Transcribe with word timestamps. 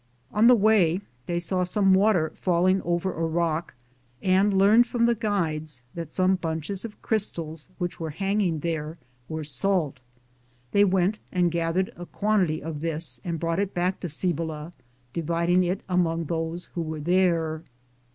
On 0.31 0.47
the 0.47 0.55
way 0.55 0.99
they 1.27 1.39
saw 1.39 1.63
some 1.63 1.93
water 1.93 2.31
falling 2.33 2.81
over 2.81 3.13
a 3.13 3.23
rock 3.23 3.75
and 4.19 4.51
learned 4.51 4.87
from 4.87 5.05
the 5.05 5.13
guides 5.13 5.83
that 5.93 6.11
some 6.11 6.37
bunches 6.37 6.83
of 6.83 6.99
crystals 7.03 7.69
which 7.77 7.99
were 7.99 8.09
hanging 8.09 8.61
there 8.61 8.97
were 9.29 9.43
salt. 9.43 9.99
They 10.71 10.83
went 10.85 11.19
and 11.31 11.51
gathered 11.51 11.93
a 11.95 12.07
quantity 12.07 12.63
of 12.63 12.79
this 12.81 13.21
and 13.23 13.39
brought 13.39 13.59
it 13.59 13.75
back 13.75 13.99
to 13.99 14.09
Cibola, 14.09 14.73
dividing 15.13 15.63
it 15.65 15.81
among 15.87 16.23
those 16.25 16.65
who 16.73 16.81
were 16.81 16.99
there. 16.99 17.61